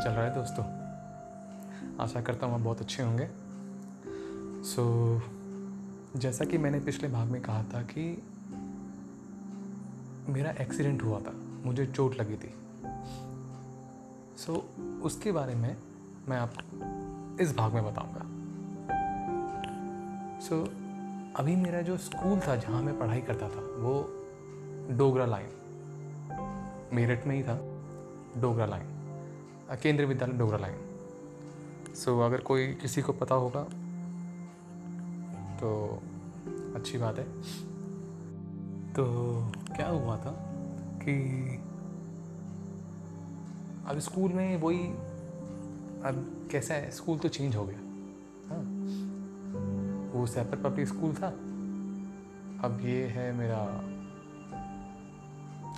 चल 0.00 0.10
रहा 0.10 0.24
है 0.24 0.34
दोस्तों। 0.34 0.64
आशा 2.00 2.20
करता 2.20 2.46
हूँ 2.46 2.54
आप 2.54 2.60
बहुत 2.60 2.80
अच्छे 2.80 3.02
होंगे। 3.02 3.28
सो 4.64 4.82
so, 5.18 6.20
जैसा 6.20 6.44
कि 6.44 6.58
मैंने 6.58 6.80
पिछले 6.80 7.08
भाग 7.08 7.28
में 7.28 7.42
कहा 7.42 7.62
था 7.62 7.82
कि 7.82 8.22
मेरा 10.28 10.50
एक्सीडेंट 10.50 11.02
हुआ 11.02 11.20
था 11.20 11.32
मुझे 11.64 11.86
चोट 11.86 12.16
लगी 12.20 12.34
थी। 12.34 12.54
सो 14.38 14.54
so, 14.54 14.82
उसके 15.02 15.32
बारे 15.32 15.54
में 15.54 15.76
मैं 16.28 16.36
आपको 16.36 17.42
इस 17.42 17.56
भाग 17.56 17.72
में 17.72 17.84
बताऊँगा। 17.84 18.20
सो 20.40 20.64
so, 20.64 20.70
अभी 21.36 21.56
मेरा 21.56 21.82
जो 21.82 21.96
स्कूल 21.96 22.40
था 22.40 22.56
जहाँ 22.56 22.82
मैं 22.82 22.98
पढ़ाई 22.98 23.20
करता 23.20 23.48
था 23.48 23.60
वो 23.82 24.08
डोगरा 24.90 25.26
लाइन 25.26 25.48
मेरठ 26.92 27.26
में 27.26 27.36
ही 27.36 27.42
था 27.42 27.60
डोगरा 28.40 28.66
लाइन 28.66 28.99
केंद्रीय 29.74 30.08
विद्यालय 30.08 30.32
डोगरा 30.32 30.58
लाइन। 30.58 30.78
सो 31.94 32.18
so, 32.18 32.26
अगर 32.26 32.40
कोई 32.40 32.66
किसी 32.66 33.02
को 33.02 33.12
पता 33.12 33.34
होगा 33.34 33.62
तो 35.56 36.02
अच्छी 36.74 36.98
बात 36.98 37.18
है। 37.18 37.42
तो 38.92 39.04
क्या 39.76 39.88
हुआ 39.88 40.16
था 40.16 40.30
कि 41.02 41.14
अब 43.86 43.98
स्कूल 43.98 44.32
में 44.32 44.56
वही 44.56 44.78
अब 46.04 46.48
कैसा 46.52 46.74
है 46.74 46.90
स्कूल 46.90 47.18
तो 47.18 47.28
चेंज 47.28 47.56
हो 47.56 47.64
गया। 47.64 47.78
हाँ। 48.48 48.62
वो 50.12 50.26
सेपर 50.26 50.56
पब्लिक 50.56 50.88
स्कूल 50.88 51.14
था। 51.14 51.28
अब 52.64 52.78
ये 52.82 53.06
है 53.06 53.32
मेरा 53.32 53.58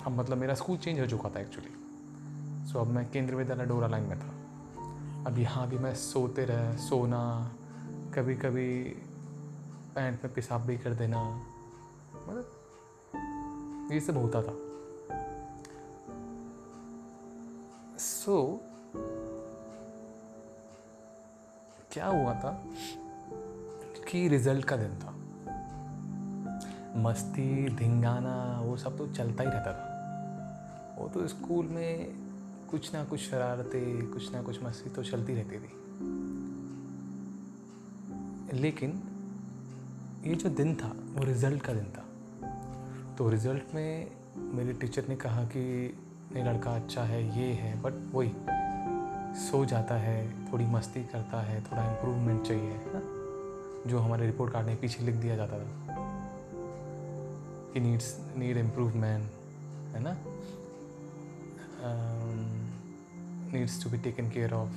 अब 0.05 0.11
मतलब 0.11 0.37
मेरा 0.37 0.53
स्कूल 0.53 0.77
चेंज 0.77 0.99
हो 0.99 1.05
चुका 1.05 1.29
था 1.29 1.39
एक्चुअली 1.39 1.82
सो 2.71 2.79
अब 2.79 2.87
मैं 2.87 3.11
केंद्रीय 3.11 3.37
विद्यालय 3.37 3.65
डोरा 3.65 3.87
लाइन 3.87 4.03
में 4.03 4.19
था। 4.19 4.33
अब 5.27 5.39
यहाँ 5.39 5.67
भी 5.67 5.77
मैं 5.77 5.95
सोते 5.95 6.45
रहे 6.45 6.77
सोना 6.77 7.51
कभी 8.15 8.35
कभी 8.35 8.83
पैंट 9.95 10.25
में 10.25 10.33
पेशाब 10.33 10.61
भी 10.61 10.77
कर 10.77 10.93
देना 10.93 11.23
मतलब 12.15 13.89
ये 13.91 13.99
सब 13.99 14.17
होता 14.17 14.41
था। 14.41 14.53
सो 17.97 18.61
so, 18.63 18.73
क्या 21.91 22.07
हुआ 22.07 22.33
था 22.33 22.63
कि 24.11 24.27
रिज़ल्ट 24.27 24.65
का 24.65 24.77
दिन 24.77 24.95
था। 24.95 25.11
मस्ती 26.99 27.69
धिंगाना 27.69 28.61
वो 28.61 28.77
सब 28.77 28.97
तो 28.97 29.07
चलता 29.07 29.43
ही 29.43 29.49
रहता 29.49 29.73
था। 29.73 29.89
वो 30.99 31.09
तो 31.09 31.27
स्कूल 31.27 31.65
में 31.65 32.22
कुछ 32.73 32.93
ना 32.93 33.03
कुछ 33.03 33.19
शरारतें, 33.19 34.11
कुछ 34.11 34.31
ना 34.31 34.41
कुछ 34.41 34.63
मस्ती 34.63 34.89
तो 34.89 35.03
चलती 35.03 35.33
रहती 35.33 35.55
थी। 35.55 35.69
लेकिन 38.59 39.03
ये 40.25 40.35
जो 40.35 40.49
दिन 40.49 40.75
था, 40.75 40.87
वो 40.87 41.23
रिज़ल्ट 41.23 41.63
का 41.63 41.73
दिन 41.73 41.85
था। 41.85 42.05
तो 43.17 43.29
रिज़ल्ट 43.29 43.63
में 43.75 44.11
मेरे 44.37 44.73
टीचर 44.73 45.05
ने 45.09 45.15
कहा 45.15 45.43
कि, 45.43 45.97
नहीं 46.33 46.43
लड़का 46.43 46.75
अच्छा 46.75 47.03
है, 47.03 47.39
ये 47.39 47.53
है, 47.53 47.81
बट 47.81 47.93
वही, 48.15 48.31
सो 49.39 49.65
जाता 49.65 49.95
है, 49.95 50.51
थोड़ी 50.53 50.65
मस्ती 50.65 51.03
करता 51.03 51.41
है, 51.41 51.61
थोड़ा 51.61 51.89
इम्प्रूवमेंट 51.89 52.41
चाहिए, 52.41 52.71
है 52.71 52.91
ना? 52.93 53.01
जो 53.89 53.99
हमारे 53.99 54.25
रिपोर्ट 54.25 54.53
कार्ड 54.53 54.67
में 54.67 54.79
पीछे 54.79 55.03
लिख 55.03 55.15
दिया 55.15 55.35
जाता 55.35 55.59
था। 55.59 55.63
कि 57.73 57.79
नीड्स 57.79 58.19
नीड 58.37 58.57
इम्प्रूवमेंट 58.57 59.31
है 59.95 59.99
ना? 59.99 60.17
Needs 63.53 63.77
to 63.83 63.89
be 63.89 63.99
taken 64.07 64.29
care 64.31 64.53
of. 64.53 64.69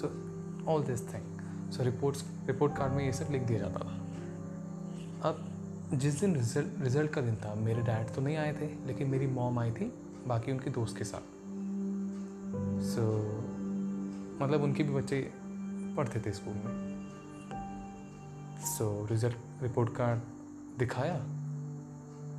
So 0.00 0.10
all 0.66 0.80
this 0.90 1.02
thing. 1.12 1.26
So 1.70 1.84
reports 1.90 2.24
report 2.46 2.76
card 2.76 2.92
में 2.92 3.04
ये 3.04 3.12
सब 3.12 3.28
लिख 3.30 3.42
दिया 3.42 3.58
जाता 3.58 3.78
था। 3.78 5.28
अब 5.28 5.44
जिस 5.94 6.20
दिन 6.20 6.34
रिज़ल्ट 6.34 6.82
रिज़ल्ट 6.82 7.10
का 7.10 7.20
दिन 7.20 7.36
था 7.36 7.54
मेरे 7.54 7.82
डैड 7.82 8.14
तो 8.14 8.22
नहीं 8.22 8.36
आए 8.36 8.52
थे 8.52 8.68
लेकिन 8.86 9.08
मेरी 9.08 9.26
मॉम 9.26 9.58
आई 9.58 9.70
थी 9.72 9.92
बाकी 10.26 10.52
उनके 10.52 10.70
दोस्त 10.70 10.98
के 10.98 11.04
साथ। 11.04 11.32
सो 12.84 13.02
so, 13.02 14.42
मतलब 14.42 14.62
उनके 14.62 14.82
भी 14.82 14.94
बच्चे 14.94 15.20
पढ़ते 15.96 16.20
थे 16.20 16.32
स्कूल 16.32 16.54
में। 16.54 17.08
सो 18.66 19.06
रिज़ल्ट 19.10 19.62
रिपोर्ट 19.62 19.96
कार्ड 19.96 20.20
दिखाया। 20.78 21.16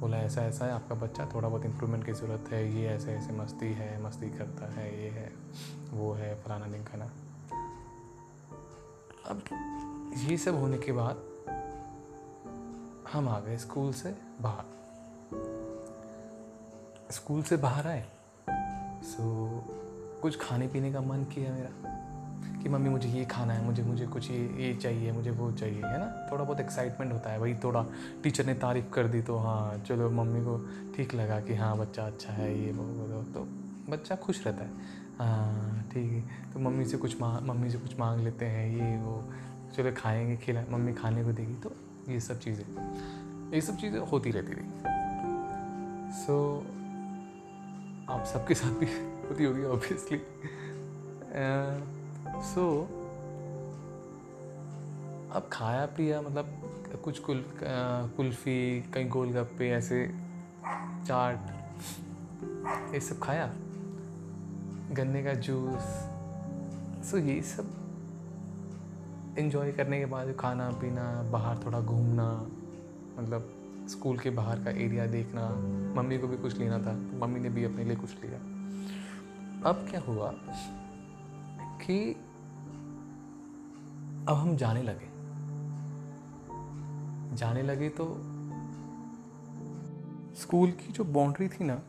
बोला, 0.05 0.17
ऐसा 0.17 0.41
ऐसा 0.41 0.65
है, 0.65 0.71
आपका 0.71 0.95
बच्चा 0.95 1.29
थोड़ा 1.35 1.49
बहुत 1.49 1.65
इम्प्रूवमेंट 1.65 2.05
की 2.05 2.13
ज़रूरत 2.13 2.51
है, 2.51 2.75
ये 2.75 2.87
ऐसे 2.87 3.11
ऐसे 3.11 3.33
मस्ती 3.33 3.73
है, 3.73 4.03
मस्ती 4.03 4.37
करता 4.37 4.65
है, 4.73 5.03
ये 5.03 5.09
है, 5.09 5.33
वो 5.91 6.13
है, 6.13 6.43
फलाना 6.43 6.65
ढिमकाना 6.65 7.05
अब 9.27 9.41
ये 10.17 10.37
सब 10.37 10.55
होने 10.55 10.77
के 10.77 10.91
बाद 10.91 11.17
हम 13.13 13.29
आ 13.29 13.39
गए 13.39 13.57
स्कूल 13.57 13.93
से 13.93 14.15
बाहर। 14.41 14.65
स्कूल 17.11 17.43
से 17.43 17.57
बाहर 17.57 17.87
आए। 17.87 18.07
सो 19.03 19.23
कुछ 20.21 20.39
खाने 20.39 20.67
पीने 20.67 20.93
का 20.93 21.01
मन 21.01 21.23
किया 21.23 21.53
मेरा। 21.53 21.94
कि 22.65 22.69
मम्मी 22.69 22.89
मुझे 22.89 23.09
ये 23.09 23.25
खाना 23.25 23.53
है 23.53 23.65
मुझे 23.65 23.83
मुझे 23.83 24.07
कुछ 24.07 24.31
ये 24.31 24.37
ये 24.37 24.75
चाहिए 24.75 25.11
मुझे 25.11 25.31
वो 25.31 25.51
चाहिए 25.51 25.85
है 25.85 25.99
ना? 25.99 26.29
थोड़ा 26.31 26.43
बहुत 26.43 26.59
एक्साइटमेंट 26.59 27.13
होता 27.13 27.29
है 27.29 27.39
भाई 27.39 27.53
थोड़ा 27.53 27.85
टीचर 28.23 28.45
ने 28.45 28.53
तारीफ़ 28.53 28.89
कर 28.93 29.07
दी 29.07 29.21
तो 29.21 29.37
हाँ 29.37 29.77
चलो 29.77 30.09
मम्मी 30.09 30.41
को 30.41 30.69
ठीक 30.95 31.13
लगा 31.13 31.39
कि 31.39 31.55
हाँ 31.55 31.77
बच्चा 31.77 32.03
अच्छा 32.03 32.33
है 32.33 32.65
ये 32.65 32.71
वो 32.71 32.83
वो 32.83 33.23
तो 33.23 33.47
बच्चा 33.91 34.15
खुश 34.15 34.47
रहता 34.47 34.63
है। 34.63 34.69
हाँ 35.19 35.83
ठीक 35.93 36.11
है 36.11 36.21
तो 36.53 36.59
मम्मी 36.59 36.85
से 36.85 36.97
कुछ 36.97 37.21
मांग 37.21 37.47
मम्मी 37.47 37.69
से 37.69 37.77
कुछ 37.77 37.99
मांग 37.99 38.21
लेते 38.21 38.45
हैं 38.45 38.69
ये 38.69 39.03
वो 39.03 39.33
चलो 39.77 39.91
खाएँगे 39.97 40.37
खिला 40.37 40.63
मम्मी 40.69 40.93
खाने 40.93 41.23
को 41.23 41.31
देगी 41.31 41.53
तो 41.53 41.71
ये 42.09 42.19
सब 42.19 42.39
चीज़ें 42.39 42.65
ये 43.53 43.61
सब 43.61 43.77
चीज़ें 43.77 43.99
होती 43.99 44.31
रहती 44.31 44.53
थी 44.53 44.67
सो 46.11 46.63
so, 46.63 48.11
आप 48.11 48.25
सबके 48.25 48.53
साथ 48.53 48.71
भी 48.71 48.85
होती 49.29 49.43
होगी 49.43 49.63
ऑब्वियसली 49.63 50.21
सो 52.35 52.61
so, 52.61 52.93
अब 55.35 55.49
खाया 55.53 55.85
पिया 55.85 56.21
मतलब 56.21 56.45
कुछ 57.03 57.19
कुल 57.19 57.43
कुल्फ़ी 58.17 58.81
कहीं 58.93 59.09
गोलगप्पे 59.09 59.69
ऐसे 59.69 60.07
चाट 61.07 61.37
ये 62.93 62.99
सब 62.99 63.19
खाया? 63.19 63.47
गन्ने 64.91 65.23
का 65.23 65.33
जूस 65.33 65.87
सो 67.09 67.17
ये 67.17 67.41
सब 67.41 67.65
इन्जॉय 69.39 69.71
करने 69.71 69.99
के 69.99 70.05
बाद 70.05 70.35
खाना 70.39 70.69
पीना 70.71 71.05
बाहर 71.31 71.57
थोड़ा 71.65 71.79
घूमना 71.81 72.29
मतलब 73.19 73.49
स्कूल 73.89 74.17
के 74.19 74.29
बाहर 74.29 74.63
का 74.63 74.71
एरिया 74.71 75.05
देखना। 75.07 75.49
मम्मी 76.01 76.17
को 76.17 76.27
भी 76.27 76.37
कुछ 76.37 76.57
लेना 76.57 76.77
था 76.77 76.93
तो 76.93 77.19
मम्मी 77.25 77.39
ने 77.39 77.49
भी 77.49 77.63
अपने 77.63 77.83
लिए 77.83 77.95
कुछ 77.95 78.23
लिया। 78.23 78.39
अब 79.69 79.87
क्या 79.89 80.01
हुआ? 80.07 80.33
कि 81.85 82.13
अब 84.29 84.35
हम 84.35 84.55
जाने 84.57 84.81
लगे। 84.83 85.09
जाने 87.35 87.61
लगे 87.61 87.89
तो 87.89 88.05
स्कूल 90.35 90.71
की 90.71 90.93
जो 90.93 91.03
बाउंड्री 91.03 91.47
थी 91.47 91.63
ना, 91.63 91.81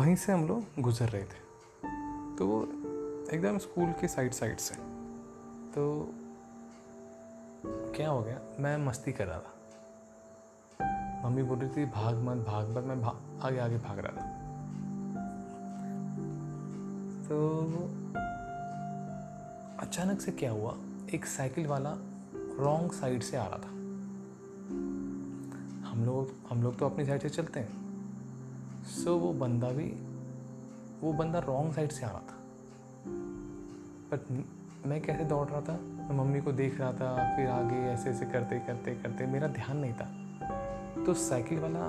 वहीं 0.00 0.16
से 0.16 0.32
हम 0.32 0.48
लोग 0.48 0.82
गुजर 0.82 1.08
रहे 1.08 1.22
थे। 1.22 1.40
तो 2.36 2.46
वो 2.46 2.62
एकदम 3.32 3.58
स्कूल 3.58 3.92
के 3.92 4.08
साइड 4.08 4.32
साइड 4.32 4.58
से। 4.58 4.74
तो 5.74 6.14
क्या 7.66 8.10
हो 8.10 8.22
गया, 8.22 8.40
मैं 8.60 8.76
मस्ती 8.78 9.12
कर 9.12 9.26
रहा 9.26 9.38
था। 9.38 9.54
मम्मी 11.24 11.42
बोल 11.42 11.58
रही 11.58 11.68
थी, 11.68 11.84
भाग 11.90 12.16
मत 12.16 12.46
भाग 12.46 12.68
मत 12.68 12.84
मैं 12.84 13.00
भाग 13.00 13.40
आगे 13.42 13.58
आगे 13.58 13.78
भाग 13.78 13.98
रहा 13.98 14.12
था। 14.12 14.26
तो 17.28 17.38
अचानक 19.82 20.20
से 20.20 20.32
क्या 20.32 20.50
हुआ? 20.50 20.76
एक 21.14 21.26
साइकिल 21.26 21.66
वाला 21.66 21.94
रॉन्ग 22.58 22.92
साइड 22.92 23.22
से 23.22 23.36
आ 23.36 23.46
रहा 23.46 23.58
था। 23.58 23.68
हम 25.90 26.02
लोग 26.06 26.30
हम 26.50 26.62
लोग 26.62 26.78
तो 26.78 26.86
अपनी 26.86 27.06
साइड 27.06 27.22
से 27.22 27.28
चलते 27.28 27.60
हैं। 27.60 28.84
सो 28.84 29.16
वो 29.16 29.32
बंदा 29.32 29.68
भी 29.68 29.88
वो 31.00 31.12
बंदा 31.12 31.38
रॉन्ग 31.38 31.74
साइड 31.74 31.90
से 31.90 32.06
आ 32.06 32.08
रहा 32.08 32.18
था। 32.18 32.38
बट 34.12 34.44
मैं 34.86 35.02
कैसे 35.02 35.24
दौड़ 35.24 35.48
रहा 35.48 35.60
था? 35.60 35.72
मैं 35.72 36.18
मम्मी 36.18 36.40
को 36.40 36.52
देख 36.52 36.80
रहा 36.80 36.92
था 36.92 37.36
फिर 37.36 37.48
आगे 37.48 37.76
ऐसे 37.76 38.10
ऐसे 38.10 38.24
करते 38.24 38.58
करते 38.58 38.94
करते। 38.94 39.26
मेरा 39.26 39.48
ध्यान 39.48 39.76
नहीं 39.76 39.92
था। 39.92 41.04
तो 41.04 41.14
साइकिल 41.14 41.58
वाला 41.58 41.88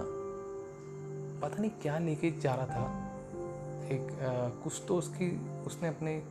पता 1.42 1.62
नहीं 1.62 1.72
क्या 1.81 1.98
लेके 2.00 2.31
जा 2.31 2.56
रहा 2.56 2.66
था। 2.66 2.86
एक 3.84 4.01
आ, 4.01 4.63
कुछ 4.63 4.81
तो 4.88 4.95
उसकी 4.95 5.30
उसने 5.66 5.88
अपने 5.88 6.24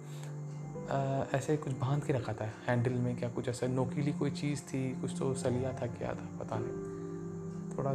ऐसे 1.34 1.56
कुछ 1.56 1.73
बाँध 1.73 2.05
के 2.05 2.12
रखा 2.12 2.32
था 2.32 2.44
हैंडल 2.69 2.93
में 2.93 3.17
क्या 3.17 3.29
कुछ 3.29 3.49
ऐसा 3.49 3.67
नोकीली 3.67 4.12
कोई 4.12 4.31
चीज़ 4.31 4.61
थी 4.61 5.00
कुछ 5.00 5.19
तो 5.19 5.34
सलिया 5.34 5.73
था 5.73 5.87
क्या 5.87 6.14
था 6.14 6.38
पता 6.40 6.58
नहीं। 6.58 7.79
थोड़ा 7.79 7.93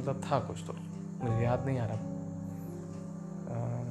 मतलब 0.00 0.22
था 0.24 0.40
कुछ 0.40 0.58
तो 0.66 0.72
मुझे 1.24 1.44
याद 1.44 1.66
नहीं 1.66 1.78
आ 1.78 1.86
रहा। 1.86 1.96
आ, 3.50 3.84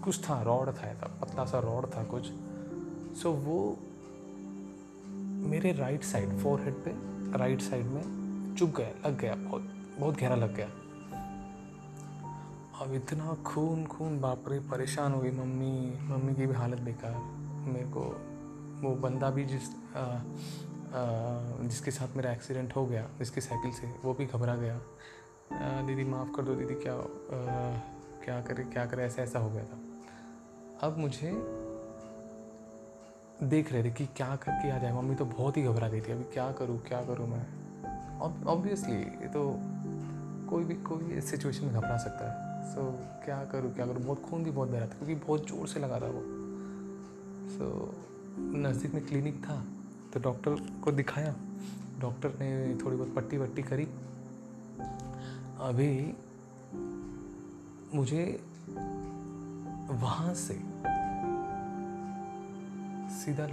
कुछ 0.00 0.30
था 0.30 0.42
रॉड 0.42 0.68
था 0.68 0.86
ऐसा 0.86 1.18
पतला 1.22 1.44
सा 1.44 1.58
रॉड 1.58 1.86
था 1.86 2.04
कुछ। 2.04 2.24
सो 3.22 3.32
वो 3.32 3.78
मेरे 5.48 5.72
राइट 5.72 6.02
साइड 6.02 6.38
फोर 6.38 6.60
हेड 6.60 6.74
पे 6.74 6.90
राइट 7.38 7.60
साइड 7.60 7.84
में 7.84 8.54
चुप 8.58 8.74
गया 8.76 9.08
लग 9.08 9.18
गया 9.20 9.34
बहुत 9.34 9.62
बहुत 9.98 10.18
गहरा 10.20 10.36
लग 10.36 10.54
गया। 10.54 10.68
अब 12.82 12.92
इतना 12.94 13.34
खून 13.46 13.84
खून 13.86 14.20
बाप 14.20 14.48
रे 14.48 14.58
परेशान 14.60 15.12
हो 15.12 15.20
गई 15.20 15.30
मम्मी। 15.30 15.98
मम्मी 16.02 16.34
की 16.34 16.46
भी 16.46 16.54
हालत 16.54 16.80
बेकार। 16.80 17.14
मेरे 17.72 17.86
को 17.86 18.00
वो 18.80 18.94
बंदा 18.94 19.30
भी 19.30 19.44
जिस 19.44 19.68
आ, 19.96 20.00
आ, 20.00 20.22
जिसके 21.68 21.90
साथ 21.90 22.16
मेरा 22.16 22.32
एक्सीडेंट 22.32 22.76
हो 22.76 22.86
गया 22.86 23.06
जिसकी 23.18 23.40
साइकिल 23.40 23.72
से 23.72 23.94
वो 24.04 24.14
भी 24.14 24.26
घबरा 24.26 24.56
गया। 24.56 24.74
आ, 24.74 25.86
दीदी 25.86 26.04
माफ़ 26.04 26.28
कर 26.36 26.42
दो 26.42 26.54
दीदी 26.54 26.74
क्या 26.74 26.94
आ, 26.94 27.78
क्या 28.24 28.40
करे 28.40 28.64
क्या 28.64 28.86
करे 28.86 29.02
ऐसा 29.02 29.22
ऐसा 29.22 29.38
हो 29.38 29.50
गया 29.50 29.64
था। 29.64 30.86
अब 30.86 30.98
मुझे 30.98 31.30
देख 33.42 33.72
रहे 33.72 33.84
थे 33.84 33.90
कि 33.90 34.06
क्या 34.06 34.36
कर 34.36 34.52
किया 34.52 34.78
जाए 34.78 34.92
मम्मी 34.92 35.14
तो 35.14 35.24
बहुत 35.24 35.56
ही 35.56 35.62
घबरा 35.62 35.88
गई 35.88 36.00
थी। 36.00 36.12
अभी 36.12 36.24
क्या 36.24 36.52
करूँ 36.52 36.78
क्या 36.78 37.04
करूँ 37.04 37.28
मैं? 37.28 37.46
ऑब्वियसली 38.46 38.96
ये 38.96 39.28
तो 39.28 39.44
कोई 40.50 40.64
भी 40.64 40.74
कोई 40.74 41.20
सिचुएशन 41.20 41.64
में 41.64 41.74
घबरा 41.74 41.96
सकता 41.98 42.32
है। 42.32 42.53
सो 42.64 42.80
so, 42.80 43.24
क्या 43.24 43.44
करूँ 43.44 43.72
क्या 43.74 43.86
करूँ? 43.86 44.02
बहुत 44.02 44.22
खून 44.22 44.44
भी 44.44 44.50
बहुत 44.50 44.68
बह 44.68 44.78
रहा 44.78 44.86
था 44.86 44.96
क्योंकि 44.98 45.14
बहुत 45.14 45.48
ज़ोर 45.48 45.66
से 45.68 45.80
लगा 45.80 46.00
था 46.00 46.06
वो। 46.06 46.22
सो 47.50 47.66
so, 47.84 48.54
नज़दीक 48.56 48.94
में 48.94 49.06
क्लिनिक 49.06 49.42
था 49.44 49.62
तो 50.12 50.20
डॉक्टर 50.20 50.56
को 50.84 50.92
दिखाया। 50.92 51.34
डॉक्टर 52.00 52.28
ने 52.40 52.78
थोड़ी 52.84 52.96
बहुत 52.96 53.14
पट्टी 53.14 53.38
वट्टी 53.38 53.62
करी। 53.62 53.88
अभी 55.60 56.14
मुझे 57.94 58.24
वहाँ 59.90 60.34
से 60.34 60.54
सीधा 63.14 63.44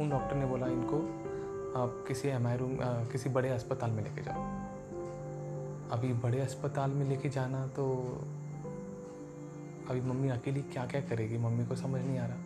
उन 0.00 0.10
डॉक्टर 0.10 0.36
ने 0.36 0.46
बोला 0.46 0.66
इनको 0.66 0.98
आप 1.76 2.04
किसी 2.08 2.28
एम 2.28 2.48
रूम 2.48 2.76
किसी 3.12 3.30
बड़े 3.30 3.48
अस्पताल 3.48 3.90
में 3.90 4.02
लेके 4.04 4.22
जाओ। 4.22 4.42
अभी 5.92 6.12
बड़े 6.12 6.40
अस्पताल 6.40 6.90
में 6.90 7.08
लेके 7.08 7.28
जाना 7.28 7.66
तो 7.66 7.84
अभी 9.90 10.00
मम्मी 10.00 10.28
अकेली 10.28 10.62
क्या 10.62 10.86
क्या 10.86 11.00
करेगी? 11.00 11.38
मम्मी 11.38 11.66
को 11.66 11.76
समझ 11.76 12.00
नहीं 12.00 12.18
आ 12.18 12.26
रहा। 12.26 12.38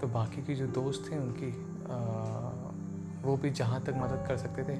तो 0.00 0.06
बाकी 0.06 0.42
के 0.42 0.54
जो 0.54 0.66
दोस्त 0.66 1.12
थे 1.12 1.18
उनकी 1.18 1.66
आ, 1.90 1.96
वो 3.28 3.36
भी 3.36 3.50
जहाँ 3.50 3.82
तक 3.82 3.94
मदद 3.96 4.24
कर 4.28 4.36
सकते 4.36 4.62
थे 4.62 4.78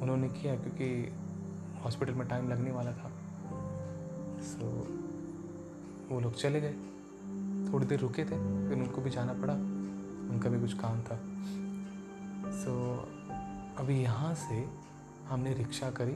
उन्होंने 0.00 0.28
किया 0.28 0.56
क्योंकि 0.56 1.12
हॉस्पिटल 1.84 2.12
में 2.12 2.28
टाइम 2.28 2.48
लगने 2.48 2.70
वाला 2.70 2.92
था। 2.92 3.10
सो 4.40 4.82
so, 4.82 6.12
वो 6.12 6.20
लोग 6.20 6.34
चले 6.34 6.60
गए। 6.60 6.72
थोड़ी 7.72 7.86
देर 7.86 8.00
रुके 8.00 8.24
थे 8.24 8.68
फिर 8.68 8.78
उनको 8.78 9.00
भी 9.00 9.10
जाना 9.10 9.32
पड़ा। 9.32 9.54
उनका 10.32 10.50
भी 10.50 10.60
कुछ 10.60 10.72
काम 10.72 11.00
था। 11.00 11.20
सो 12.50 12.96
so, 12.96 13.80
अभी 13.80 14.02
यहाँ 14.02 14.34
से 14.34 14.68
हमने 15.28 15.54
रिक्शा 15.54 15.90
करी 15.90 16.12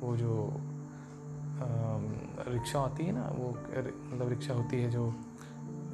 वो 0.00 0.16
जो 0.16 0.50
रिक्शा 2.48 2.80
आती 2.80 3.04
है 3.04 3.12
ना 3.12 3.26
वो 3.28 3.48
मतलब 4.06 4.28
रिक्शा 4.28 4.54
होती 4.54 4.82
है 4.82 4.90
जो 4.90 5.14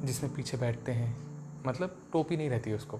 जिसमें 0.03 0.33
पीछे 0.33 0.57
बैठते 0.57 0.91
हैं। 0.91 1.17
मतलब 1.67 1.97
टोपी 2.13 2.37
नहीं 2.37 2.49
रहती 2.49 2.73
उसको। 2.73 2.99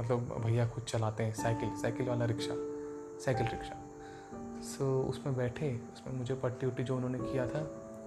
मतलब 0.00 0.42
भैया 0.44 0.68
खुद 0.68 0.84
चलाते 0.84 1.24
हैं 1.24 1.34
साइकिल 1.34 1.74
साइकिल 1.76 2.08
वाला 2.08 2.24
rickshaw 2.24 2.54
cycle 3.24 3.46
rickshaw. 3.46 3.76
So 4.62 5.02
so, 5.02 5.10
उसमें 5.10 5.36
बैठे 5.36 5.80
उसमें 5.94 6.18
मुझे 6.18 6.34
पट्टी 6.34 6.66
उट्टी 6.66 6.84
जो 6.84 6.96
उन्होंने 6.96 7.18
किया 7.18 7.46
था 7.48 7.60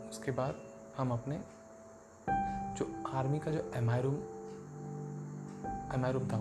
उसके 0.10 0.32
बाद 0.32 0.56
हम 0.98 1.12
अपने 1.12 1.40
जो 2.78 3.04
आर्मी 3.08 3.40
का 3.40 3.52
जो 3.52 3.72
एम 3.76 3.90
आई 3.90 4.02
रूम 4.02 4.16
एम 5.94 6.06
आई 6.06 6.12
रूम 6.12 6.28
था 6.28 6.38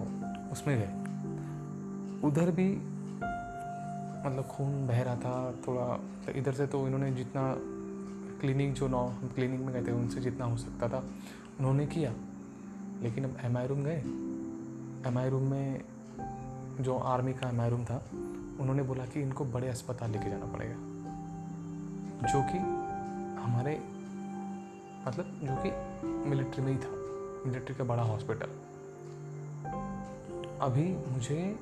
उसमें 0.52 0.78
गए। 0.78 0.92
उधर 2.28 2.50
भी 2.50 2.97
मतलब 4.26 4.44
खून 4.44 4.86
बह 4.86 5.02
रहा 5.02 5.16
था, 5.16 5.52
थोड़ा 5.52 6.00
इधर 6.32 6.52
से 6.52 6.66
तो 6.66 6.86
इन्होंने 6.86 7.12
जितना 7.12 7.54
क्लिनिक 8.40 8.74
जो 8.74 8.88
नौ, 8.88 9.14
क्लिनिक 9.34 9.60
में 9.60 9.74
गए 9.74 9.88
थे, 9.88 9.92
उनसे 9.92 10.20
जितना 10.20 10.44
हो 10.44 10.56
सकता 10.56 10.88
था, 10.88 10.98
उन्होंने 11.58 11.86
किया। 11.86 12.14
लेकिन 13.02 13.24
अब 13.24 13.36
एम 13.44 13.58
आई 13.58 13.66
रूम 13.66 13.84
गए। 13.84 13.98
एम 15.06 15.18
आई 15.18 15.28
रूम 15.28 15.42
में 15.42 15.84
जो 16.80 16.98
आर्मी 16.98 17.32
का 17.32 17.48
एम 17.48 17.60
आई 17.60 17.70
रूम 17.70 17.84
था, 17.84 18.04
उन्होंने 18.60 18.82
बोला 18.82 19.06
कि 19.06 19.22
इनको 19.22 19.44
बड़े 19.44 19.68
अस्पताल 19.68 20.10
लेके 20.10 20.30
जाना 20.30 20.46
पड़ेगा। 20.46 20.74
जो 22.28 22.42
कि 22.42 22.58
हमारे 23.42 23.82
मतलब 25.08 25.40
जो 25.44 25.56
कि 25.58 25.70
मिलिट्री 26.28 26.64
में 26.64 26.72
ही 26.72 26.78
था। 26.78 26.90
मिलिट्री 27.48 27.74
का 27.74 27.84
बड़ा 27.84 28.02
हॉस्पिटल 28.02 28.48
अभी 30.60 30.96
मुझे 31.12 31.56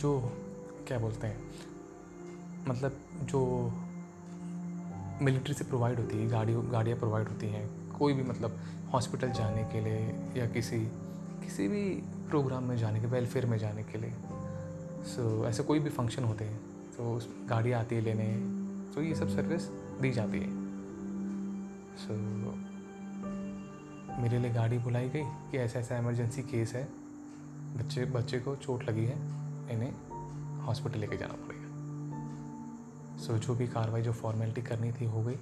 जो 0.00 0.32
क्या 0.88 0.98
बोलते 0.98 1.26
हैं 1.26 1.38
मतलब 2.68 2.96
जो 3.22 3.40
मिलिट्री 5.22 5.54
से 5.54 5.64
प्रोवाइड 5.64 6.00
होती 6.00 6.16
है 6.16 6.28
गाड़ी 6.28 6.54
गाड़ियाँ 6.54 6.98
प्रोवाइड 6.98 7.28
होती 7.28 7.46
हैं 7.46 7.92
कोई 7.98 8.12
भी 8.12 8.22
मतलब 8.22 8.58
हॉस्पिटल 8.92 9.32
जाने 9.32 9.64
के 9.64 9.80
लिए 9.80 9.98
या 10.36 10.46
किसी 10.46 10.78
किसी 11.44 11.68
भी 11.68 11.82
प्रोग्राम 12.30 12.64
में 12.64 12.76
जाने 12.76 13.00
के 13.00 13.06
वेलफेयर 13.06 13.46
में 13.46 13.58
जाने 13.58 13.82
के 13.82 13.98
लिए। 13.98 14.10
सो 14.10 15.42
so, 15.42 15.48
ऐसे 15.48 15.62
कोई 15.62 15.78
भी 15.78 15.90
फ़ंक्शन 15.90 16.24
होते 16.24 16.44
हैं 16.44 16.58
तो 16.96 17.20
गाड़ी 17.48 17.72
आती 17.72 17.94
है 17.94 18.00
लेने 18.00 18.26
तो 18.94 19.02
ये 19.02 19.14
सब 19.14 19.28
सर्विस 19.28 19.62
दी 20.00 20.10
जाती 20.10 20.38
है। 20.38 20.48
सो 21.96 22.14
so, 22.14 22.18
मेरे 24.20 24.38
लिए 24.38 24.50
गाड़ी 24.50 24.78
बुलाई 24.78 25.08
गई 25.08 25.22
कि 25.50 25.58
ऐसा 25.58 25.78
ऐसा 25.78 25.98
इमरजेंसी 25.98 26.42
केस 26.42 26.72
है। 26.74 26.99
बच्चे 27.76 28.04
बच्चे 28.04 28.40
को 28.40 28.56
चोट 28.56 28.84
लगी 28.84 29.04
है, 29.04 29.16
इन्हें 29.70 29.92
हॉस्पिटल 30.60 30.98
लेके 30.98 31.16
जाना 31.16 31.34
पड़ेगा। 31.34 31.60
सो 33.18 33.38
जो 33.38 33.54
भी 33.54 33.68
कार्रवाई, 33.68 34.02
जो 34.02 34.12
फॉर्मेलिटी 34.12 34.62
करनी 34.62 34.92
थी, 34.92 35.04
हो 35.04 35.22
गई। 35.22 35.38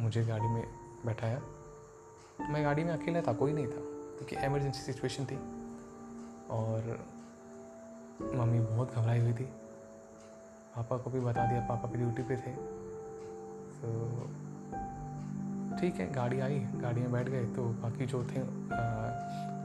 मुझे 0.00 0.26
गाड़ी 0.26 0.46
में 0.46 0.66
बैठाया। 1.06 1.42
मैं 2.40 2.64
गाड़ी 2.64 2.84
में 2.84 2.92
अकेला 2.92 3.20
था, 3.20 3.32
कोई 3.32 3.52
नहीं 3.52 3.66
था। 3.66 3.80
क्योंकि 4.16 4.36
एमरजेंसी 4.36 4.80
सिचुएशन 4.80 5.24
थी। 5.24 5.36
और 6.50 7.06
मम्मी 8.22 8.60
बहुत 8.60 8.94
घबराई 8.94 9.20
हुई 9.20 9.32
थी। 9.32 9.44
पापा 10.76 10.96
को 10.96 11.10
भी 11.10 11.20
बता 11.20 11.46
दिया, 11.46 11.66
पापा 11.68 11.88
भी 11.88 11.98
ड्यूटी 11.98 12.22
पे 12.22 12.36
थे। 12.36 12.54
तो 13.82 14.08
ठीक 15.80 15.94
है, 15.94 16.12
गाड़ी 16.12 16.40
आई, 16.40 16.60
गाड़ी 16.60 17.00
में 17.00 17.12
बैठ 17.12 17.28
गए। 17.28 17.44
तो 17.46 17.64
बाकी 17.64 18.06
जो 18.06 18.24
थे 18.24 18.40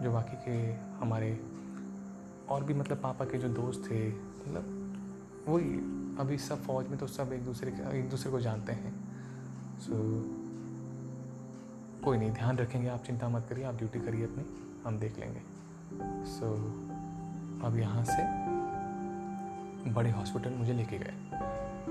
जो 0.04 0.14
बाकी 0.14 0.36
के 0.46 0.74
हमारे 0.74 1.34
और 2.50 2.64
भी 2.64 2.74
मतलब 2.74 2.98
पापा 2.98 3.26
के 3.26 3.38
जो 3.38 3.50
दोस्त 3.50 3.84
थे 3.92 4.08
मतलब 4.10 4.74
वही 5.48 5.70
अभी 6.20 6.38
सब 6.38 6.64
फौज 6.64 6.88
में 6.88 6.98
तो 7.00 7.08
सब 7.08 7.34
एक 7.34 7.46
दूसरे 7.46 7.72
के 7.72 7.98
एक 8.00 8.10
दूसरे 8.10 8.32
को 8.32 8.40
जानते 8.40 8.72
हैं। 8.72 8.94
सो 9.80 9.94
so, 9.94 10.00
कोई 12.04 12.18
नहीं 12.18 12.32
ध्यान 12.32 12.58
रखेंगे 12.58 12.88
आप 12.88 13.04
चिंता 13.04 13.30
मत 13.30 13.46
करिए 13.50 13.64
आप 13.64 13.76
ड्यूटी 13.76 14.00
करिए 14.00 14.24
अपनी 14.24 14.44
हम 14.86 15.00
देख 15.00 15.20
लेंगे। 15.20 15.42
सो 16.26 16.46
so, 16.46 17.66
अब 17.66 17.78
यहाँ 17.80 18.04
से 18.06 18.24
बड़े 19.92 20.12
हॉस्पिटल 20.12 20.50
मुझे 20.50 20.74
लेके 20.74 20.98
गए। 20.98 21.14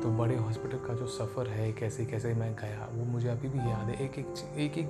तो 0.02 0.10
बड़े 0.18 0.36
हॉस्पिटल 0.36 0.78
का 0.78 0.94
जो 0.94 1.06
सफ़र 1.06 1.48
है 1.48 1.72
कैसे 1.72 2.04
कैसे 2.06 2.34
मैं 2.34 2.54
गया 2.54 2.88
वो 2.92 3.04
मुझे 3.04 3.28
अभी 3.28 3.48
भी 3.48 3.58
याद 3.58 3.88
है। 3.88 4.04
एक 4.04 4.18
एक 4.18 4.26
एक 4.56 4.78
एक 4.78 4.88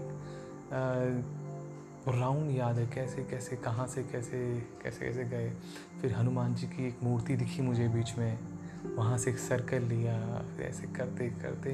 राउंड 2.08 2.50
याद 2.50 2.78
है, 2.78 2.86
कैसे 2.86 3.22
कैसे, 3.24 3.56
कहाँ 3.56 3.86
से, 3.86 4.02
कैसे 4.02 4.60
कैसे 4.82 5.06
कैसे 5.06 5.24
गए। 5.24 5.50
फिर 6.00 6.12
हनुमान 6.12 6.54
जी 6.54 6.66
की 6.66 6.86
एक 6.88 6.98
मूर्ति 7.02 7.36
दिखी 7.36 7.62
मुझे 7.62 7.88
बीच 7.88 8.18
में। 8.18 8.38
वहाँ 8.96 9.18
से 9.18 9.30
एक 9.30 9.38
सर्कल 9.38 9.82
लिया 9.82 10.38
फिर 10.38 10.66
ऐसे 10.66 10.86
करते 10.86 11.28
करते। 11.30 11.72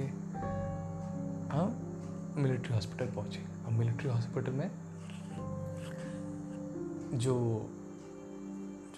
हम 1.52 1.76
मिलिट्री 2.36 2.74
हॉस्पिटल 2.74 3.06
पहुँचे। 3.06 3.42
अब 3.66 3.72
मिलिट्री 3.72 4.10
हॉस्पिटल 4.10 4.52
में 4.52 4.70
जो 7.18 7.36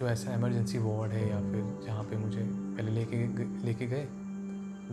जो 0.01 0.09
ऐसा 0.09 0.35
इमरजेंसी 0.35 0.79
वार्ड 0.79 1.13
है 1.13 1.29
या 1.31 1.41
फिर 1.41 1.87
जहाँ 1.87 2.05
पे 2.05 2.17
मुझे 2.17 2.43
पहले 2.43 2.91
लेके 2.91 3.27
लेके 3.67 3.87
गए, 3.87 4.07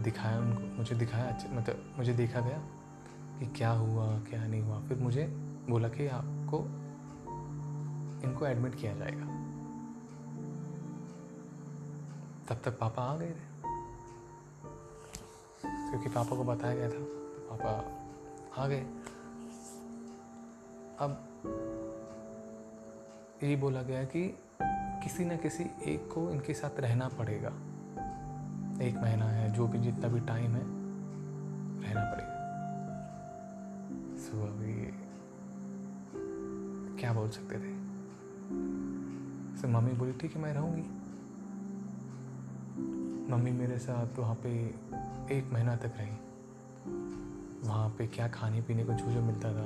दिखाया 0.03 0.39
उनको, 0.39 0.77
मुझे 0.77 0.95
दिखाया 0.95 1.25
अच्छा 1.25 1.49
मतलब 1.53 1.95
मुझे 1.97 2.13
देखा 2.13 2.39
गया 2.39 2.57
कि 3.39 3.45
क्या 3.45 3.69
हुआ, 3.69 4.19
क्या 4.19 4.47
नहीं 4.47 4.61
हुआ। 4.61 4.81
फिर 4.81 4.97
मुझे 4.97 5.50
बोला 5.69 5.89
कि 5.89 6.07
आपको, 6.07 6.65
इनको 8.29 8.45
एडमिट 8.45 8.75
किया 8.75 8.95
जाएगा। 8.95 9.25
तब 12.49 12.61
तक 12.65 12.79
पापा 12.79 13.03
आ 13.03 13.17
गए 13.17 13.29
थे। 13.29 13.51
क्योंकि 15.65 16.09
पापा 16.09 16.35
को 16.35 16.43
बताया 16.43 16.75
गया 16.75 16.89
था, 16.89 16.97
पापा 17.51 18.01
आ 18.63 18.67
गए। 18.67 18.81
अब 20.99 21.27
यही 23.43 23.55
बोला 23.55 23.81
गया 23.81 24.03
कि 24.03 24.39
किसी 25.03 25.25
न 25.25 25.37
किसी 25.37 25.63
एक 25.63 26.11
को 26.13 26.31
इनके 26.31 26.53
साथ 26.53 26.79
रहना 26.79 27.07
पड़ेगा। 27.07 27.49
एक 28.81 28.95
महीना 28.95 29.25
है, 29.25 29.53
जो 29.53 29.67
भी 29.67 29.79
जितना 29.79 30.07
भी 30.07 30.19
टाइम 30.19 30.51
है, 30.51 30.61
रहना 31.83 32.01
पड़ेगा। 32.01 32.31
सो 34.17 34.47
अभी 34.47 34.90
क्या 37.01 37.13
बोल 37.13 37.29
सकते 37.29 37.55
थे? 37.55 37.73
सो 39.61 39.67
मम्मी 39.67 39.91
बोली, 39.91 40.13
ठीक 40.13 40.35
है, 40.35 40.41
मैं 40.41 40.53
रहूँगी। 40.53 40.81
मम्मी 43.31 43.51
मेरे 43.51 43.79
साथ 43.79 44.19
वहाँ 44.19 44.35
पे 44.35 44.49
एक 45.37 45.49
महीना 45.53 45.75
तक 45.75 45.91
रही। 45.97 46.11
वहाँ 47.67 47.89
पे 47.89 48.07
क्या 48.07 48.27
खाने 48.27 48.61
पीने 48.61 48.83
को 48.83 48.93
जो 48.93 49.11
जो 49.11 49.21
मिलता 49.21 49.53
था, 49.53 49.65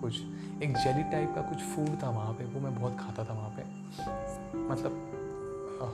कुछ 0.00 0.14
एक 0.62 0.76
जेली 0.76 1.02
टाइप 1.02 1.34
का 1.34 1.40
कुछ 1.40 1.58
फ़ूड 1.58 2.02
था 2.02 2.10
वहाँ 2.10 2.32
पे, 2.32 2.44
वो 2.44 2.60
मैं 2.60 2.74
बहुत 2.74 2.98
खाता 3.00 3.24
था 3.24 3.32
वहाँ 3.32 3.50
पे। 3.58 3.62
मतलब 4.58 5.04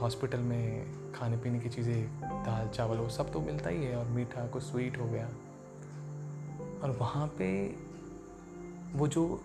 हॉस्पिटल 0.01 0.39
में 0.39 0.85
खाने 1.13 1.37
पीने 1.37 1.59
की 1.59 1.69
चीज़ें, 1.69 2.19
दाल, 2.21 2.67
चावल, 2.67 2.97
वो 2.97 3.09
सब 3.09 3.33
तो 3.33 3.41
मिलता 3.41 3.69
ही 3.69 3.83
है, 3.83 3.97
और 3.97 4.05
मीठा 4.05 4.47
कुछ 4.47 4.63
स्वीट 4.63 4.97
हो 4.97 5.05
गया। 5.05 5.29
और 6.83 6.97
वहाँ 6.99 7.27
पे 7.27 7.75
वो 8.93 9.07
जो 9.07 9.43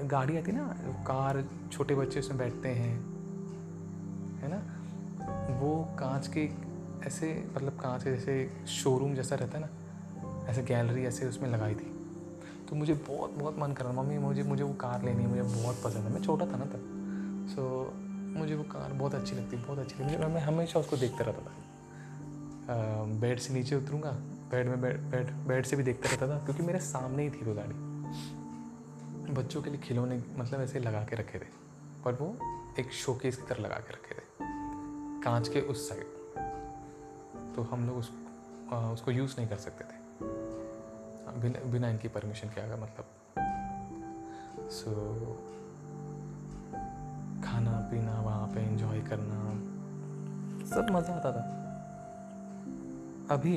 गाड़ी 0.00 0.36
आती 0.38 0.52
ना 0.52 0.66
कार 1.06 1.44
छोटे 1.72 1.94
बच्चे 1.94 2.20
उसमें 2.20 2.38
बैठते 2.38 2.68
हैं 2.68 2.94
है 4.40 4.48
ना? 4.48 4.60
वो 5.60 5.96
कांच 5.98 6.28
के 6.28 6.48
ऐसे 7.06 7.44
मतलब 7.56 7.72
कांच 7.72 8.04
जैसे 8.04 8.50
शोरूम 8.68 9.14
जैसा 9.14 9.36
रहता 9.36 9.58
है 9.58 9.64
ना 9.64 10.50
ऐसे 10.50 10.62
गैलरी 10.62 11.04
ऐसे 11.04 11.26
उसमें 11.26 11.48
लगाई 11.50 11.74
थी। 11.74 11.90
तो 12.68 12.76
मुझे 12.76 12.94
बहुत 12.94 13.30
बहुत 13.30 13.58
मन 13.58 13.72
कर 13.72 13.84
रहा 13.84 13.92
मम्मी 13.92 14.18
मुझे 14.18 14.42
मुझे 14.42 14.62
वो 14.62 14.72
कार 14.74 15.02
लेनी 15.02 15.22
है 15.22 15.28
मुझे 15.28 15.42
बहुत 15.42 15.82
पसंद 15.84 16.04
है। 16.04 16.12
मैं 16.12 16.22
छोटा 16.22 16.46
था 16.46 16.56
ना 16.56 16.64
तब। 16.64 16.88
सो 17.50 17.84
so, 17.84 18.38
मुझे 18.38 18.54
वो 18.54 18.62
कार 18.62 18.92
बहुत 18.92 19.14
अच्छी 19.14 19.36
लगती 19.36 19.56
बहुत 19.56 19.78
अच्छी 19.78 20.02
लगती। 20.04 20.16
मैं 20.16 20.40
हमेशा 20.40 20.80
उसको 20.80 20.96
देखता 20.96 21.24
रहता 21.24 21.40
था। 21.40 21.52
बेड 23.20 23.38
से 23.38 23.54
नीचे 23.54 23.76
उतरूँगा 23.76 24.10
बेड 24.50 24.66
में 24.66 24.80
बेड 24.80 25.00
बेड 25.00 25.30
बेड 25.48 25.64
से 25.64 25.76
भी 25.76 25.82
देखता 25.82 26.10
रहता 26.10 26.28
था 26.28 26.44
क्योंकि 26.44 26.62
मेरे 26.62 26.78
सामने 26.80 27.22
ही 27.22 27.30
थी 27.30 27.44
वो 27.44 27.54
गाड़ी। 27.54 27.91
बच्चों 29.34 29.62
के 29.62 29.70
लिए 29.70 29.80
खिलौने 29.80 30.22
मतलब 30.36 30.60
ऐसे 30.60 30.80
लगा 30.80 31.02
के 31.04 31.16
रखे 31.16 31.38
थे 31.38 31.46
पर 32.04 32.12
वो 32.14 32.36
एक 32.78 32.92
शोकेस 32.92 33.36
की 33.36 33.42
तरह 33.42 33.62
लगा 33.62 33.76
के 33.76 33.92
रखे 33.92 34.14
थे 34.14 34.22
कांच 35.22 35.48
के 35.48 35.60
उस 35.60 35.88
साइड 35.88 36.06
तो 37.56 37.62
हम 37.62 37.86
लोग 37.86 37.96
उस, 37.96 38.10
उसको 38.72 39.10
यूज़ 39.10 39.34
नहीं 39.38 39.48
कर 39.48 39.56
सकते 39.56 39.84
थे। 39.84 40.00
बिना 41.40 41.70
बिना 41.72 41.88
इनकी 41.88 42.08
परमिशन 42.08 42.48
के 42.48 42.60
आगा 42.60 42.76
मतलब। 42.76 43.06
सो 44.70 44.90
so, 44.90 45.52
खाना 47.44 47.78
पीना 47.90 48.20
वहाँ 48.20 48.48
पे 48.48 48.60
एंजॉय 48.60 49.00
करना 49.00 49.38
सब 50.66 50.86
मज़ा 50.90 51.14
आता 51.14 51.32
था। 51.32 51.42
अभी 53.30 53.56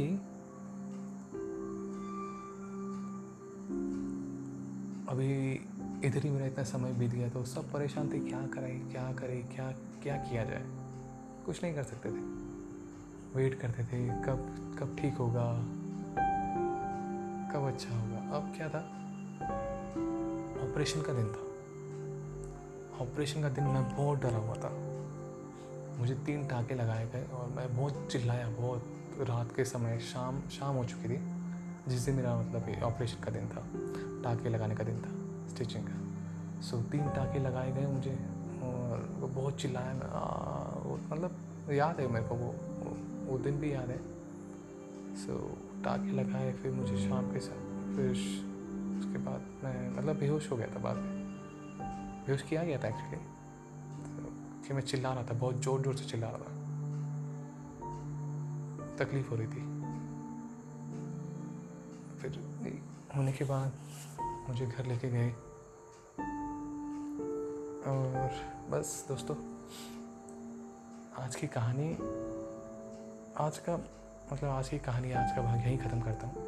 अभी 5.16 6.08
इधर 6.08 6.24
ही 6.24 6.30
मेरा 6.30 6.46
इतना 6.46 6.64
समय 6.64 6.92
बीत 6.92 7.12
गया 7.12 7.28
तो 7.30 7.44
सब 7.46 7.72
परेशान 7.72 8.08
थे, 8.14 8.20
क्या 8.20 8.40
करें 8.54 8.90
क्या 8.92 9.04
करें, 9.14 9.44
क्या 9.56 9.72
क्या 10.04 10.16
किया 10.18 10.44
जाए? 10.44 10.66
कुछ 11.46 11.64
नहीं 11.64 11.74
कर 11.76 11.84
सकते 11.84 12.10
थे। 12.10 12.22
वेट 13.36 13.60
करते 13.60 13.84
थे, 13.84 14.08
कब 14.24 14.42
कब 14.80 14.96
ठीक 15.00 15.14
होगा, 15.14 15.46
कब 17.54 17.68
अच्छा 17.68 18.00
होगा। 18.00 18.18
अब 18.38 18.52
क्या 18.58 18.68
था? 18.70 18.82
ऑपरेशन 20.66 21.02
का 21.02 21.14
दिन 21.14 21.28
था। 21.28 21.44
ऑपरेशन 23.04 23.42
का 23.42 23.50
दिन 23.50 23.64
मैं 23.64 23.84
बहुत 23.96 24.20
डरा 24.20 24.38
हुआ 24.38 24.56
था। 24.56 24.72
मुझे 26.00 26.16
तीन 26.26 26.48
टाँके 26.48 26.76
लगाए 26.76 27.08
गए 27.08 27.24
और 27.34 27.48
मैं 27.50 27.76
बहुत 27.78 28.08
चिल्लाया, 28.12 28.50
बहुत 28.50 28.84
रात 29.22 29.56
के 29.56 29.66
समय, 29.66 30.00
शाम 30.00 30.42
शाम 30.50 30.76
हो 30.76 30.86
चुकी 30.86 31.10
थी, 31.10 31.20
जिस 31.88 32.02
दिन 32.02 32.16
मेरा 32.16 32.36
मतलब 32.40 32.84
ऑपरेशन 32.84 33.24
का 33.24 33.32
दिन 33.32 33.48
था। 33.48 33.68
टाके 34.26 34.50
लगाने 34.50 34.76
का 34.76 34.84
दिन 34.84 34.98
था 35.02 35.12
स्टिचिंग 35.50 35.84
का। 35.84 36.62
सो 36.62 36.82
तीन 36.92 37.10
टाके 37.16 37.40
लगाए 37.40 37.72
गए 37.72 37.86
मुझे, 37.88 38.16
और 38.64 39.08
वो 39.20 39.28
बहुत 39.30 39.60
चिल्लाया 39.62 39.94
मतलब 41.12 41.72
याद 41.72 42.00
है 42.00 42.08
मेरे 42.10 42.26
को 42.26 42.36
वो 42.36 42.50
वो 43.26 43.38
दिन 43.40 43.60
भी 43.60 43.74
याद 43.74 43.90
है। 43.90 44.00
सो 45.18 45.34
टाके 45.84 46.12
लगाए, 46.14 46.52
फिर 46.54 46.72
मुझे 46.72 46.98
शाम 47.00 47.32
के 47.34 47.40
साथ, 47.40 47.62
फिर 47.96 48.12
उसके 48.12 49.18
बाद 49.26 49.42
मैं 49.64 49.78
मतलब 49.92 50.20
बेहोश 50.20 50.52
हो 50.52 50.58
गया 50.58 50.68
था 50.68 50.80
बाद 50.82 50.98
में। 50.98 51.14
बेहोश 52.26 52.42
किया 52.50 52.64
गया 52.64 52.78
था 52.78 52.88
एक्चुअली 52.88 53.20
कि 54.68 54.74
मैं 54.74 54.82
चिल्ला 54.84 55.14
रहा 55.14 55.24
था, 55.24 55.34
बहुत 55.36 55.56
ज़ोर 55.64 55.82
ज़ोर 55.82 55.96
से 55.96 56.06
चिल्ला 56.06 56.28
रहा 56.28 56.38
था। 56.40 56.54
तकलीफ़ 58.98 59.30
हो 59.30 59.36
रही 59.36 59.48
थी। 59.48 59.62
फिर 62.20 62.30
होने 63.16 63.32
के 63.32 63.46
बाद 63.46 63.72
मुझे 64.48 64.66
घर 64.68 64.86
लेके 64.86 65.10
गए। 65.10 65.30
और 67.86 68.32
बस 68.72 69.06
दोस्तों, 69.10 69.36
आज 71.24 71.36
की 71.36 71.48
कहानी, 71.48 71.90
आज 73.38 73.58
का 73.58 73.78
मतलब 74.32 74.50
आज 74.50 74.70
की 74.70 74.80
कहानी, 74.80 75.12
आज 75.12 75.32
का 75.36 75.42
भाग 75.42 75.58
यहीं 75.58 75.78
ख़त्म 75.78 76.02
करता 76.02 76.28
हूँ। 76.28 76.44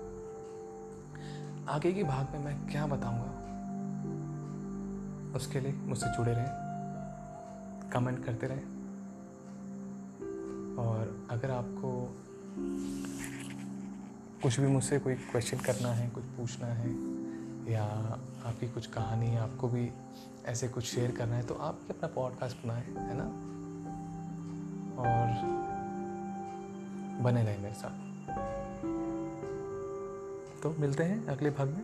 आगे 1.70 1.92
के 1.94 2.04
भाग 2.04 2.34
में 2.34 2.40
मैं 2.40 2.56
क्या 2.72 2.86
बताऊँगा, 2.88 3.32
उसके 5.36 5.60
लिए 5.60 5.74
मुझसे 5.74 6.08
जुड़े 6.18 6.34
रहें, 6.34 7.90
कमेंट 7.94 8.24
करते 8.26 8.48
रहें। 8.48 8.66
और 10.78 11.28
अगर 11.32 11.52
आपको 11.52 11.92
कुछ 14.44 14.60
भी 14.60 14.68
मुझसे 14.68 15.00
कोई 15.00 15.16
क्वेश्चन 15.32 15.58
करना 15.58 15.90
है, 15.90 16.10
कुछ 16.10 16.24
पूछना 16.38 16.68
है 16.68 16.90
या 17.68 17.84
आपकी 18.46 18.70
कुछ 18.70 18.88
कहानी, 18.88 19.36
आपको 19.36 19.68
भी 19.68 19.92
ऐसे 20.46 20.68
कुछ 20.68 20.84
शेयर 20.84 21.12
करना 21.12 21.36
है 21.36 21.48
तो 21.48 21.54
आप 21.54 21.74
भी 21.74 21.90
अपना 21.90 22.08
पॉडकास्ट 22.08 22.58
बनाएँ, 22.66 22.84
है 22.84 23.18
ना? 23.18 23.28
और 25.02 25.28
बने 27.24 27.44
रहें 27.44 27.60
मेरे 27.60 27.74
साथ। 27.74 28.08
तो 30.64 30.76
मिलते 30.80 31.04
हैं 31.04 31.26
अगले 31.26 31.50
भाग 31.50 31.68
में। 31.68 31.84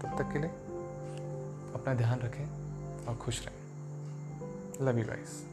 तब 0.00 0.18
तक 0.18 0.32
के 0.32 0.38
लिए 0.38 0.50
अपना 1.74 1.94
ध्यान 1.94 2.18
रखें 2.18 2.46
और 3.06 3.16
खुश 3.16 3.46
रहें। 3.46 3.56
Love 4.86 4.98
you 4.98 5.04
guys 5.04 5.46